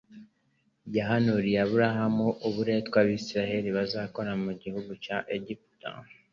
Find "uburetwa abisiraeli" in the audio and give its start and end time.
2.47-3.69